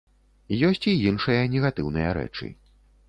Ёсць 0.69 0.85
і 0.91 0.93
іншыя 1.11 1.43
негатыўныя 1.57 2.09
рэчы. 2.21 2.53